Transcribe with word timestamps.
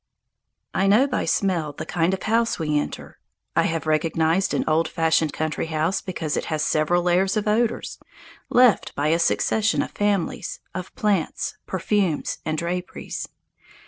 I 0.73 0.87
know 0.87 1.05
by 1.05 1.25
smell 1.25 1.73
the 1.73 1.85
kind 1.85 2.15
of 2.15 2.23
house 2.23 2.57
we 2.57 2.75
enter. 2.75 3.19
I 3.55 3.67
have 3.69 3.85
recognized 3.85 4.51
an 4.51 4.63
old 4.67 4.87
fashioned 4.87 5.31
country 5.31 5.67
house 5.67 6.01
because 6.01 6.35
it 6.35 6.45
has 6.45 6.63
several 6.63 7.03
layers 7.03 7.37
of 7.37 7.47
odours, 7.47 7.99
left 8.49 8.95
by 8.95 9.09
a 9.09 9.19
succession 9.19 9.83
of 9.83 9.91
families, 9.91 10.59
of 10.73 10.91
plants, 10.95 11.55
perfumes, 11.67 12.39
and 12.43 12.57
draperies. 12.57 13.27